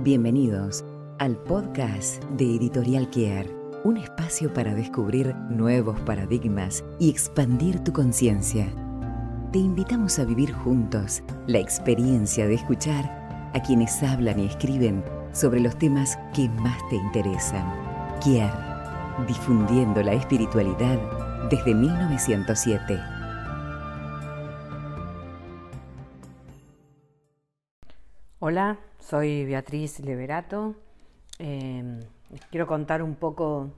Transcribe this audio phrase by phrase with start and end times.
[0.00, 0.84] Bienvenidos
[1.18, 3.50] al podcast de Editorial Kier,
[3.82, 8.66] un espacio para descubrir nuevos paradigmas y expandir tu conciencia.
[9.52, 15.02] Te invitamos a vivir juntos la experiencia de escuchar a quienes hablan y escriben
[15.32, 17.64] sobre los temas que más te interesan.
[18.22, 18.52] Kier,
[19.26, 21.00] difundiendo la espiritualidad
[21.48, 23.15] desde 1907.
[28.38, 30.74] Hola, soy Beatriz Leverato.
[31.38, 32.00] Eh,
[32.50, 33.70] quiero contar un poco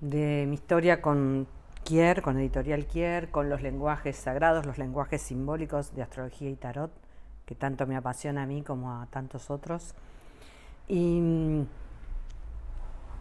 [0.00, 1.46] de mi historia con
[1.84, 6.90] Kier, con Editorial Kier, con los lenguajes sagrados, los lenguajes simbólicos de astrología y tarot,
[7.44, 9.94] que tanto me apasiona a mí como a tantos otros.
[10.86, 11.66] Y mm,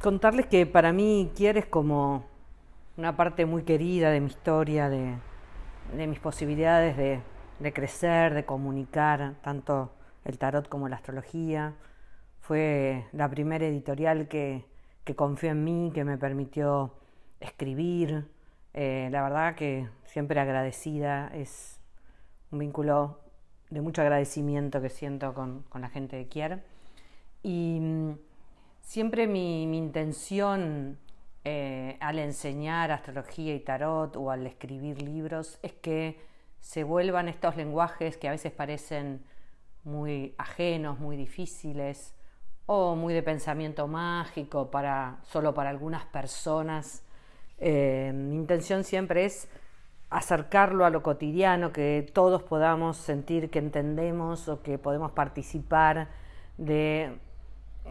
[0.01, 2.23] contarles que para mí Kier es como
[2.95, 5.17] una parte muy querida de mi historia, de,
[6.07, 7.19] mis posibilidades de,
[7.59, 9.91] de crecer, de comunicar, tanto
[10.27, 11.73] el tarot como la astrología.
[12.39, 14.65] Fue la primera editorial que,
[15.03, 16.93] que confió en mí, que me permitió
[17.39, 18.27] escribir.
[18.73, 21.79] Eh, la verdad que siempre agradecida, es
[22.51, 23.21] un vínculo
[23.69, 26.63] de mucho agradecimiento que siento con, la gente de Kier.
[27.41, 28.17] Y mm,
[28.81, 30.97] siempre mi, intención
[31.45, 36.19] eh, al enseñar astrología y tarot o al escribir libros es que
[36.59, 39.23] se vuelvan estos lenguajes que a veces parecen
[39.87, 42.13] muy ajenos, muy difíciles
[42.65, 47.03] o muy de pensamiento mágico para solo para algunas personas.
[47.57, 49.49] Eh, mi intención siempre es
[50.09, 56.09] acercarlo a lo cotidiano, que todos podamos sentir que entendemos o que podemos participar
[56.57, 57.17] de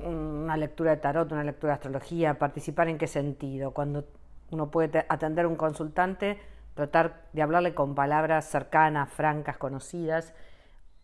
[0.04, 3.70] una lectura de tarot, una lectura de astrología, participar en qué sentido.
[3.70, 4.04] Cuando
[4.50, 6.38] uno puede atender a un consultante,
[6.74, 10.34] tratar de hablarle con palabras cercanas, francas, conocidas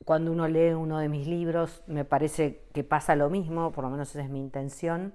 [0.05, 3.91] cuando uno lee uno de mis libros me parece que pasa lo mismo, por lo
[3.91, 5.15] menos esa es mi intención.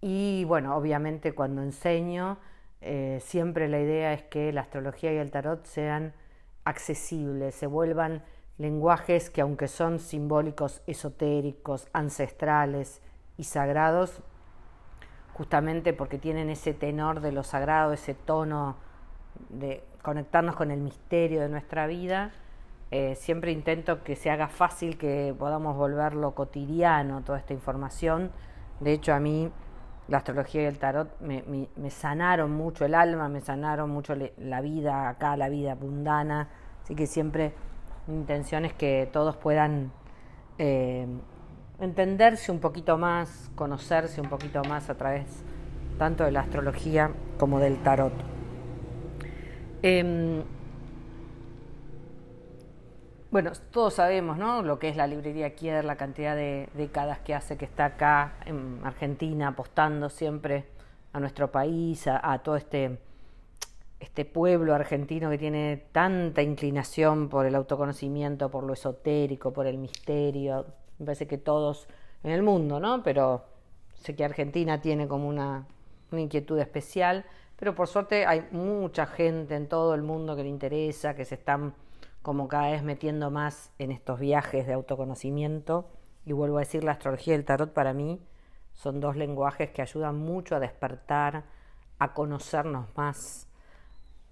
[0.00, 2.38] Y bueno, obviamente cuando enseño,
[2.80, 6.12] eh, siempre la idea es que la astrología y el tarot sean
[6.64, 8.22] accesibles, se vuelvan
[8.58, 13.02] lenguajes que aunque son simbólicos, esotéricos, ancestrales
[13.36, 14.22] y sagrados,
[15.34, 18.76] justamente porque tienen ese tenor de lo sagrado, ese tono
[19.50, 22.32] de conectarnos con el misterio de nuestra vida,
[22.90, 28.30] eh, siempre intento que se haga fácil, que podamos volverlo cotidiano, toda esta información.
[28.80, 29.50] De hecho, a mí
[30.08, 35.08] la astrología y el tarot me, sanaron mucho el alma, me sanaron mucho la vida
[35.08, 36.48] acá, la vida mundana.
[36.82, 37.54] Así que siempre
[38.06, 39.90] mi intención es que todos puedan
[40.58, 41.06] eh,
[41.80, 45.24] entenderse un poquito más, conocerse un poquito más a través
[45.98, 48.12] tanto de la astrología como del tarot.
[49.82, 50.42] Em,
[53.36, 54.62] bueno, todos sabemos ¿no?
[54.62, 58.32] lo que es la librería Kier, la cantidad de décadas que hace que está acá
[58.46, 60.64] en Argentina apostando siempre
[61.12, 62.98] a nuestro país, a, todo este,
[64.00, 69.76] este pueblo argentino que tiene tanta inclinación por el autoconocimiento, por lo esotérico, por el
[69.76, 70.64] misterio.
[70.98, 71.88] Me parece que todos
[72.22, 73.02] en el mundo, ¿no?
[73.02, 73.44] Pero
[73.96, 75.66] sé que Argentina tiene como una,
[76.10, 77.26] una inquietud especial,
[77.56, 81.34] pero por suerte hay mucha gente en todo el mundo que le interesa, que se
[81.34, 81.74] están
[82.26, 85.88] como cada vez metiendo más en estos viajes de autoconocimiento.
[86.24, 88.20] Y vuelvo a decir, la astrología y el tarot para mí
[88.72, 91.44] son dos lenguajes que ayudan mucho a despertar,
[92.00, 93.46] a conocernos más,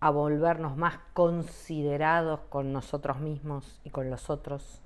[0.00, 4.80] a volvernos más considerados con nosotros mismos y con los otros.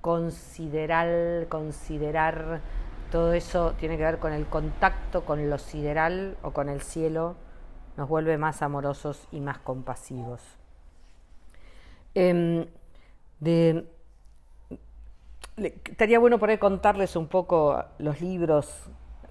[0.00, 2.62] Considerar, considerar,
[3.12, 7.36] todo eso tiene que ver con el contacto con lo sideral o con el cielo,
[7.96, 10.63] nos vuelve más amorosos y más compasivos.
[12.14, 12.66] Em,
[15.56, 18.88] estaría bueno ahí contarles un poco los libros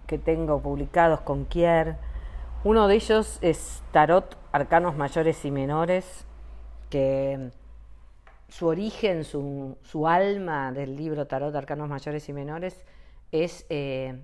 [0.08, 1.98] que tengo publicados con Kier.
[2.64, 6.26] Uno de ellos es Tarot, Arcanos Mayores y Menores,
[6.90, 7.52] que
[8.48, 12.86] su origen, su, su alma del libro Tarot, Arcanos Mayores y Menores
[13.32, 14.24] es eh,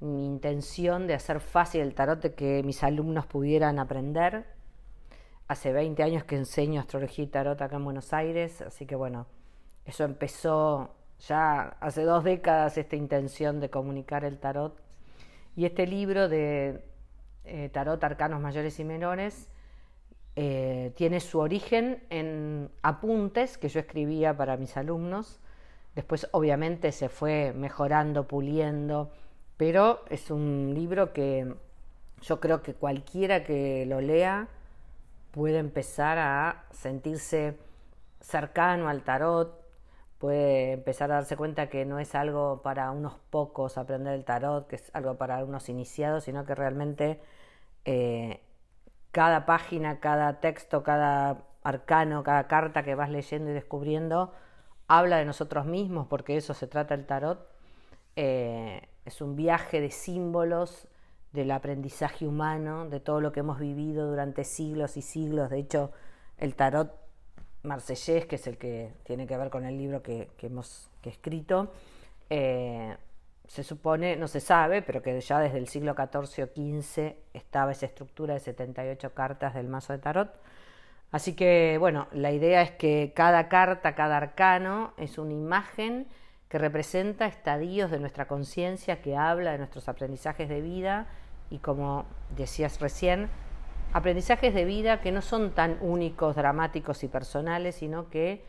[0.00, 4.44] mi intención de hacer fácil el tarot, de que mis alumnos pudieran aprender
[5.52, 9.26] hace 20 años que enseño astrología y tarot acá en Buenos Aires, así que bueno,
[9.84, 10.94] eso empezó
[11.28, 14.80] ya hace dos décadas esta intención de comunicar el tarot.
[15.54, 16.82] Y este libro de
[17.44, 19.48] eh, Tarot Arcanos Mayores y Menores
[20.34, 25.40] eh, tiene su origen en apuntes que yo escribía para mis alumnos.
[25.94, 29.12] Después obviamente se fue mejorando, puliendo,
[29.58, 31.54] pero es un libro que
[32.22, 34.48] yo creo que cualquiera que lo lea
[35.32, 37.58] puede empezar a sentirse
[38.20, 39.60] cercano al tarot,
[40.18, 44.68] puede empezar a darse cuenta que no es algo para unos pocos aprender el tarot,
[44.68, 47.20] que es algo para unos iniciados, sino que realmente
[47.84, 48.40] eh,
[49.10, 54.32] cada página, cada texto, cada arcano, cada carta que vas leyendo y descubriendo,
[54.86, 57.48] habla de nosotros mismos, porque eso se trata el tarot.
[58.16, 60.86] Eh, es un viaje de símbolos
[61.32, 65.50] del aprendizaje humano, de todo lo que hemos vivido durante siglos y siglos.
[65.50, 65.92] De hecho,
[66.38, 66.94] el tarot
[67.62, 71.72] marsellés, que es el que tiene que ver con el libro que, hemos escrito,
[72.28, 72.96] eh,
[73.46, 77.72] se supone, no se sabe, pero que ya desde el siglo XIV o XV estaba
[77.72, 80.34] esa estructura de 78 cartas del mazo de tarot.
[81.10, 86.06] Así que, bueno, la idea es que cada carta, cada arcano es una imagen
[86.48, 91.06] que representa estadios de nuestra conciencia, que habla de nuestros aprendizajes de vida
[91.52, 93.28] y, como decías recién,
[93.92, 98.42] aprendizajes de vida que no son tan únicos, dramáticos y personales, sino que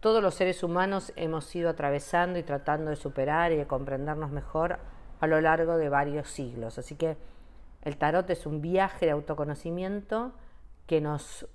[0.00, 4.78] todos los seres humanos hemos ido atravesando y tratando de superar y de comprendernos mejor
[5.20, 6.78] a lo largo de varios siglos.
[6.78, 7.18] Así que
[7.82, 10.32] el tarot es un viaje de autoconocimiento
[10.86, 11.46] que nos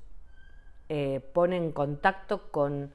[0.89, 2.93] eh, pone en contacto con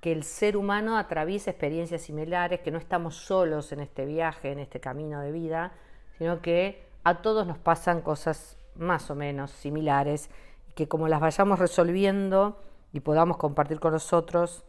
[0.00, 4.58] que el ser humano atraviesa experiencias similares, que no estamos solos en este viaje, en
[4.58, 5.72] este camino de vida,
[6.18, 10.30] sino que a todos nos pasan cosas más o menos similares
[10.74, 12.60] que como las vayamos resolviendo
[12.92, 14.64] y podamos compartir con nosotros,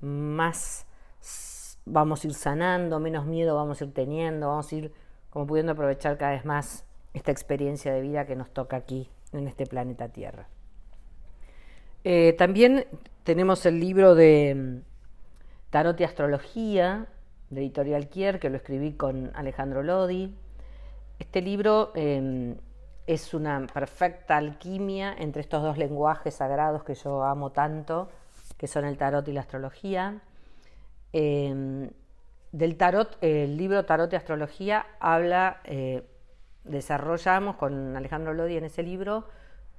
[0.00, 0.86] más
[1.86, 4.92] vamos a ir sanando, menos miedo vamos a ir teniendo, vamos a ir
[5.30, 9.48] como pudiendo aprovechar cada vez más esta experiencia de vida que nos toca aquí en
[9.48, 10.48] este planeta Tierra.
[12.04, 12.86] Eh, también
[13.22, 17.06] tenemos el libro de mm, Tarot y Astrología
[17.50, 20.34] de Editorial Kier, que lo escribí con Alejandro Lodi.
[21.18, 22.56] Este libro em,
[23.06, 28.10] es una perfecta alquimia entre estos dos lenguajes sagrados que yo amo tanto,
[28.56, 30.22] que son el tarot y la astrología.
[31.12, 31.90] Em,
[32.52, 36.08] del tarot, el libro Tarot y Astrología habla, eh,
[36.62, 39.24] desarrollamos con Alejandro Lodi en ese libro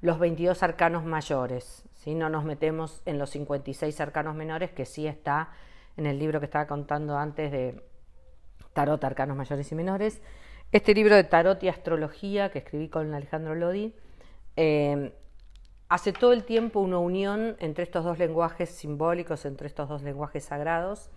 [0.01, 5.07] los 22 arcanos mayores, si no nos metemos en los 56 arcanos menores, que sí
[5.07, 5.51] está
[5.97, 7.81] en el libro que estaba contando antes de
[8.73, 10.21] Tarot, Arcanos Mayores y Menores.
[10.71, 13.93] Este libro de tarot y astrología que escribí con Alejandro Lodi
[14.57, 15.13] eh,
[15.87, 20.43] hace todo el tiempo una unión entre estos dos lenguajes simbólicos, entre estos dos lenguajes
[20.45, 21.09] sagrados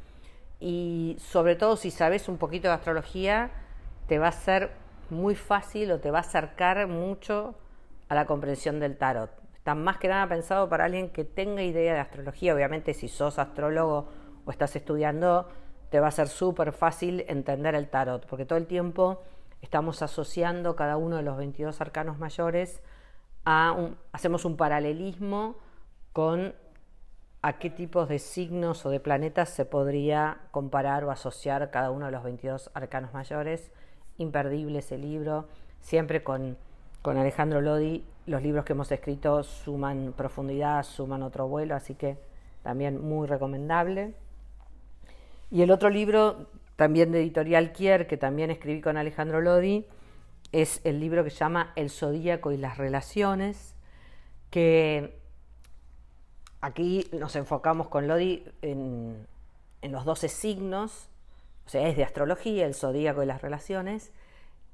[0.60, 3.50] y sobre todo si sabes un poquito de astrología
[4.06, 4.70] te va a ser
[5.10, 7.56] muy fácil o te va a acercar mucho
[8.08, 9.30] a la comprensión del tarot.
[9.54, 12.54] Está más que nada pensado para alguien que tenga idea de astrología.
[12.54, 14.08] Obviamente si sos astrólogo
[14.44, 15.48] o estás estudiando,
[15.90, 19.22] te va a ser súper fácil entender el tarot, porque todo el tiempo
[19.62, 22.80] estamos asociando cada uno de los 22 arcanos mayores
[23.44, 25.56] a un, hacemos un paralelismo
[26.12, 26.54] con
[27.40, 32.06] a qué tipos de signos o de planetas se podría comparar o asociar cada uno
[32.06, 33.70] de los 22 arcanos mayores.
[34.16, 35.46] Imperdible ese libro,
[35.80, 36.56] siempre con,
[37.02, 42.18] con Alejandro Lodi, los libros que hemos escrito suman profundidad, suman otro vuelo, así que
[42.62, 44.14] también muy recomendable.
[45.50, 49.84] Y el otro libro también de Editorial Kier, que también escribí con Alejandro Lodi,
[50.52, 53.74] es el libro que se llama El Zodíaco y las Relaciones,
[54.48, 55.18] que
[56.60, 59.26] aquí nos enfocamos con Lodi en,
[59.82, 61.08] los 12 signos,
[61.66, 64.12] o sea, es de astrología, el zodíaco y las relaciones,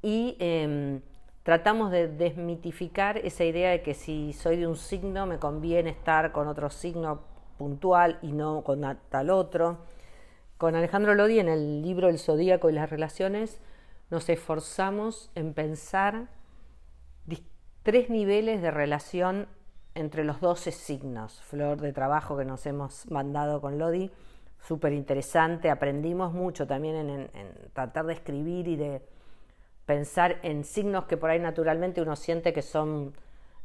[0.03, 1.01] y em,
[1.43, 6.33] tratamos de desmitificar esa idea de que si soy de un signo me conviene estar
[6.33, 7.23] con otro signo
[7.57, 9.79] puntual y no con tal otro
[10.59, 13.61] con Alejandro Lodi en el libro El Zodíaco y las Relaciones
[14.11, 16.29] nos esforzamos en pensar
[17.85, 19.47] tres niveles de relación
[19.95, 21.41] entre los 12 signos.
[21.43, 24.11] Flor de trabajo que nos hemos mandado con Lodi,
[24.67, 25.71] súper interesante.
[25.71, 27.31] Aprendimos mucho también en, en,
[27.75, 29.03] tratar de escribir y de
[29.85, 33.13] pensar en signos que por ahí naturalmente uno siente que son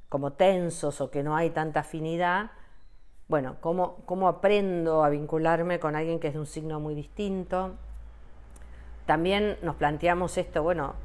[0.09, 2.51] como tensos o que no hay tanta afinidad
[3.29, 7.75] bueno, ¿cómo, aprendo a vincularme con alguien que es de un signo muy distinto?
[9.05, 10.95] También nos planteamos esto, bueno,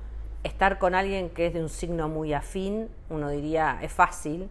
[0.42, 4.48] estar con alguien que es de un signo muy afín, uno diría, es fácil,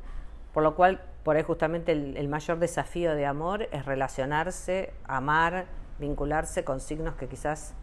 [0.54, 5.66] por lo cual, por ahí justamente el, mayor desafío de amor es relacionarse, amar,
[5.98, 7.74] vincularse con signos que quizás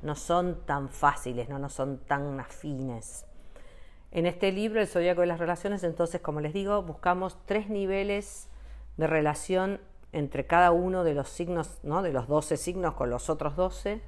[0.00, 3.26] no son tan fáciles, no, no son tan afines.
[4.10, 8.48] En este libro, El Zodíaco de las Relaciones, entonces, como les digo, buscamos tres niveles
[8.96, 9.80] de relación
[10.12, 12.02] entre cada uno de los signos, ¿no?
[12.02, 14.00] de los 12 signos con los otros 12.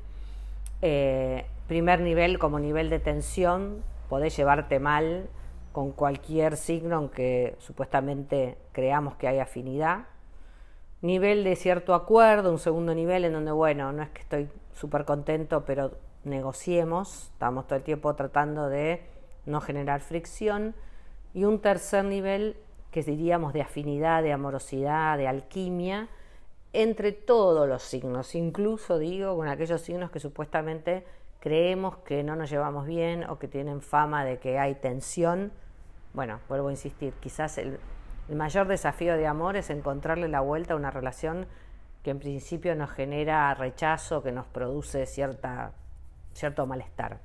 [0.82, 5.28] Eh, primer nivel como nivel de tensión, podés llevarte mal
[5.72, 10.06] con cualquier signo, aunque supuestamente creamos que hay afinidad.
[11.02, 15.04] nivel de cierto acuerdo, un segundo nivel en donde, bueno, no es que estoy súper
[15.04, 15.92] contento, pero
[16.24, 19.02] negociemos, estamos todo el tiempo tratando de
[19.44, 20.74] no generar fricción,
[21.34, 22.56] y un tercer nivel
[22.96, 26.08] que diríamos de afinidad, de amorosidad, de alquimia,
[26.72, 31.04] entre todos los signos, incluso digo con aquellos signos que supuestamente
[31.38, 35.52] creemos que no nos llevamos bien o que tienen fama de que hay tensión.
[36.14, 37.78] Bueno, vuelvo a insistir, quizás el,
[38.30, 41.46] mayor desafío de amor es encontrarle la vuelta a una relación
[42.02, 45.72] que en principio nos genera rechazo, que nos produce cierta,
[46.32, 47.18] cierto malestar.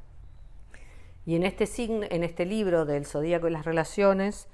[1.25, 4.50] Y en este, en este libro del Zodíaco y las Relaciones,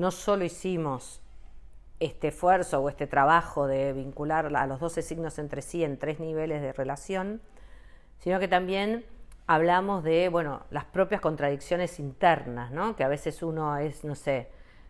[0.00, 1.20] no solo hicimos
[2.00, 6.18] este esfuerzo o este trabajo de vincular a los 12 signos entre sí en tres
[6.18, 7.42] niveles de relación,
[8.18, 9.04] sino que también
[9.46, 12.96] hablamos de, bueno, las propias contradicciones internas, ¿no?
[12.96, 14.48] Que a veces uno es, no sé,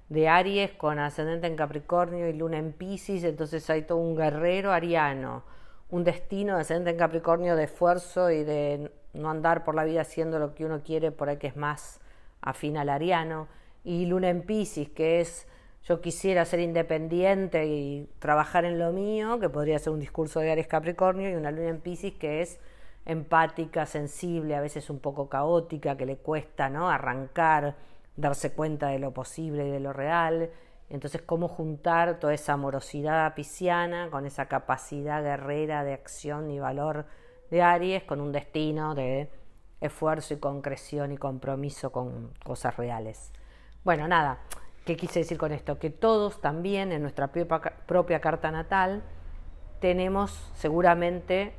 [0.09, 4.73] de Aries con ascendente en Capricornio y luna en Pisces, entonces hay todo un guerrero
[4.73, 5.43] ariano,
[5.88, 10.02] un destino de ascendente en Capricornio de esfuerzo y de no andar por la vida
[10.02, 12.00] haciendo lo que uno quiere, por ahí que es más
[12.40, 13.49] afín al ariano,
[13.85, 15.47] y luna en Pisces, que es
[15.85, 20.51] yo quisiera ser independiente y trabajar en lo mío, que podría ser un discurso de
[20.51, 22.61] Aries Capricornio, y una luna en Pisces que es
[23.07, 26.91] empática, sensible, a veces un poco caótica, que le cuesta ¿no?
[26.91, 27.77] arrancar,
[28.17, 30.51] darse cuenta de lo posible y de lo real.
[30.91, 37.07] Entonces, cómo juntar toda esa amorosidad pisciana con esa capacidad guerrera de acción y valor
[37.51, 39.31] de Aries, con un destino de
[39.81, 43.33] esfuerzo y concreción y compromiso con cosas reales.
[43.83, 44.41] Bueno, nada,
[44.85, 45.79] ¿qué quise decir con esto?
[45.79, 49.03] Que todos también en nuestra propia carta natal
[49.81, 51.55] tenemos seguramente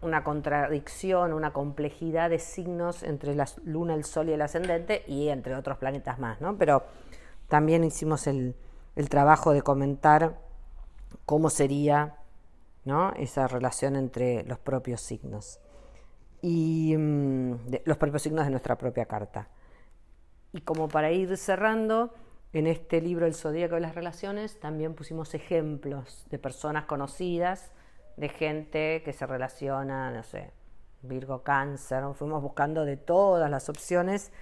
[0.00, 5.28] una contradicción, una complejidad de signos entre la luna, el sol y el ascendente y
[5.28, 6.56] entre otros planetas más, ¿no?
[6.56, 6.84] Pero
[7.48, 8.54] también hicimos el,
[9.10, 10.38] trabajo de comentar
[11.24, 12.16] cómo sería
[13.16, 15.58] esa relación entre los propios signos
[16.40, 17.54] y mm,
[17.84, 19.48] los propios signos de nuestra propia carta.
[20.56, 22.14] Y como para ir cerrando,
[22.54, 27.72] en este libro El Zodíaco de las Relaciones también pusimos ejemplos de personas conocidas
[28.16, 30.52] de gente que se relaciona, no sé,
[31.02, 34.32] Virgo, Cáncer, fuimos buscando de todas las opciones,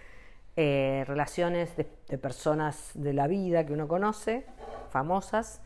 [0.54, 1.84] eh, relaciones de,
[2.16, 4.46] personas de la vida que uno conoce,
[4.90, 5.62] famosas,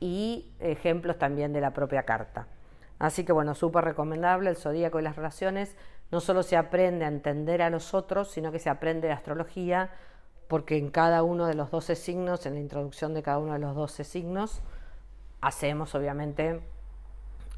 [0.00, 2.48] y ejemplos también de la propia carta.
[2.98, 5.76] Así que bueno, súper recomendable el zodíaco y las relaciones.
[6.10, 9.90] No solo se aprende a entender a los otros, sino que se aprende astrología,
[10.48, 13.60] porque en cada uno de los 12 signos, en la introducción de cada uno de
[13.60, 14.62] los 12 signos,
[15.40, 16.60] hacemos obviamente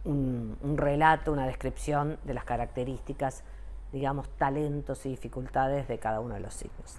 [0.05, 3.45] un, relato, una descripción de las características,
[3.93, 6.99] digamos, talentos y dificultades de cada uno de los signos.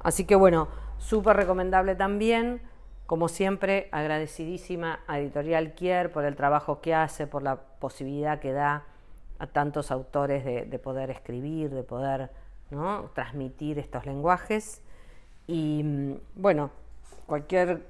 [0.00, 2.62] Así que bueno, súper recomendable también.
[3.06, 8.52] Como siempre, agradecidísima a Editorial Kier por el trabajo que hace, por la posibilidad que
[8.52, 8.84] da
[9.38, 12.30] a tantos autores de, poder escribir, de poder
[13.14, 14.82] transmitir estos lenguajes.
[15.46, 16.70] Y mm, bueno,
[17.26, 17.86] cualquier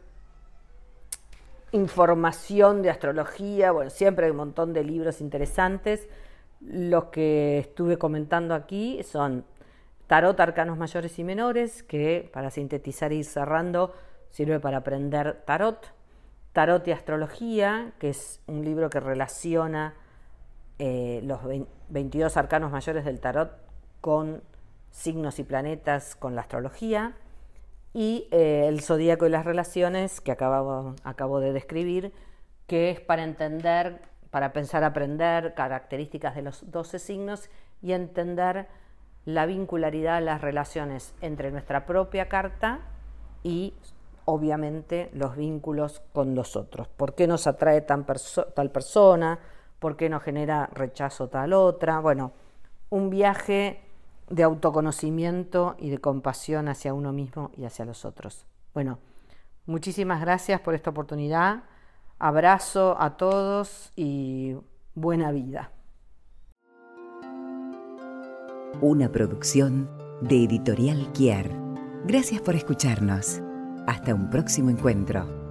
[1.72, 6.08] información de astrología, bueno, siempre hay un montón de libros interesantes.
[6.60, 9.44] Los que estuve comentando aquí son
[10.06, 13.92] Tarot, Arcanos Mayores y Menores, que para sintetizar y ir cerrando
[14.30, 15.92] sirve para aprender tarot.
[16.52, 19.94] Tarot y Astrología, que es un libro que relaciona
[20.78, 21.40] eh, los
[21.88, 23.50] 22 arcanos mayores del tarot
[24.00, 24.42] con
[24.90, 27.14] signos y planetas con la astrología
[27.92, 32.12] y eh, el zodíaco y las relaciones que acabo, de describir,
[32.66, 37.48] que es para entender, para pensar aprender características de los 12 signos
[37.80, 38.68] y entender
[39.24, 42.80] la vincularidad, las relaciones entre nuestra propia carta
[43.42, 43.72] y
[44.26, 46.88] obviamente los vínculos con los otros.
[46.88, 48.04] ¿Por qué nos atrae tal
[48.72, 49.38] persona?
[49.78, 52.00] ¿Por qué nos genera rechazo tal otra?
[52.00, 52.32] Bueno,
[52.90, 53.82] un viaje
[54.28, 58.46] de autoconocimiento y de compasión hacia uno mismo y hacia los otros.
[58.74, 58.98] Bueno,
[59.66, 61.64] muchísimas gracias por esta oportunidad.
[62.18, 64.56] Abrazo a todos y
[64.94, 65.70] buena vida.
[68.80, 69.88] Una producción
[70.20, 71.50] de Editorial Kier.
[72.04, 73.40] Gracias por escucharnos.
[73.86, 75.45] Hasta un próximo encuentro.